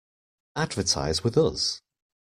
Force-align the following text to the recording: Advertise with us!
Advertise 0.55 1.23
with 1.23 1.37
us! 1.37 1.83